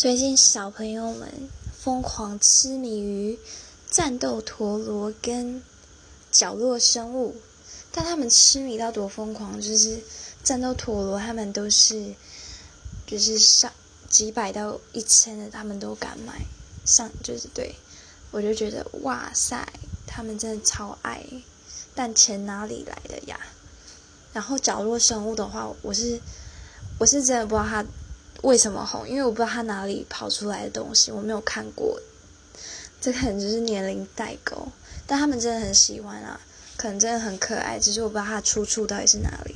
[0.00, 1.30] 最近小朋友们
[1.78, 3.38] 疯狂痴迷于
[3.90, 5.62] 战斗陀螺跟
[6.32, 7.36] 角落生物，
[7.92, 9.60] 但他们痴迷到多疯狂？
[9.60, 10.00] 就是
[10.42, 12.14] 战斗陀螺，他们都是
[13.06, 13.70] 就是上
[14.08, 16.46] 几百到一千的，他们都敢买。
[16.86, 17.74] 上就是对，
[18.30, 19.68] 我就觉得哇塞，
[20.06, 21.22] 他们真的超爱，
[21.94, 23.38] 但钱哪里来的呀？
[24.32, 26.18] 然后角落生物的话，我是
[26.96, 27.84] 我是真的不知道他。
[28.42, 29.08] 为什么红？
[29.08, 32.00] 因为我不知道他哪里跑出来的东西，我没有看过。
[33.00, 34.68] 这可能就是年龄代沟，
[35.06, 36.40] 但他们真的很喜欢啊，
[36.76, 39.54] 可能真的很可爱，只是我不知道他出处到底是哪里。